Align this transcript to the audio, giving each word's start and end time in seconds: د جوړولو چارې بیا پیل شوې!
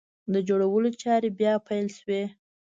د 0.33 0.35
جوړولو 0.47 0.89
چارې 1.01 1.29
بیا 1.39 1.53
پیل 1.67 1.87
شوې! 1.97 2.23